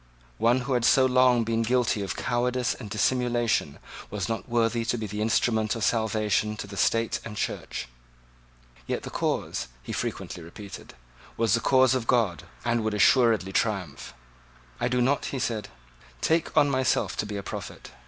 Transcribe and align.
One 0.39 0.61
who 0.61 0.73
had 0.73 0.83
so 0.83 1.05
long 1.05 1.43
been 1.43 1.61
guilty 1.61 2.01
of 2.01 2.15
cowardice 2.15 2.73
and 2.73 2.89
dissimulation 2.89 3.77
was 4.09 4.27
not 4.27 4.49
worthy 4.49 4.83
to 4.83 4.97
be 4.97 5.05
the 5.05 5.21
instrument 5.21 5.75
of 5.75 5.83
salvation 5.83 6.57
to 6.57 6.65
the 6.65 6.75
State 6.75 7.19
and 7.23 7.37
Church. 7.37 7.87
Yet 8.87 9.03
the 9.03 9.11
cause, 9.11 9.67
he 9.83 9.93
frequently 9.93 10.41
repeated, 10.41 10.95
was 11.37 11.53
the 11.53 11.59
cause 11.59 11.93
of 11.93 12.07
God, 12.07 12.45
and 12.65 12.83
would 12.83 12.95
assuredly 12.95 13.53
triumph. 13.53 14.15
"I 14.79 14.87
do 14.87 15.01
not," 15.01 15.25
he 15.25 15.37
said, 15.37 15.69
"take 16.19 16.57
on 16.57 16.67
myself 16.67 17.15
to 17.17 17.27
be 17.27 17.37
a 17.37 17.43
prophet. 17.43 17.91